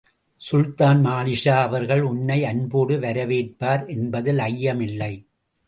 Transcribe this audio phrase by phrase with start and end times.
[0.41, 5.13] சுல்தான் Malikshah அவர்கள் உன்னை அன்போடு வரவேற்பார் என்பதில் ஐயமில்லை.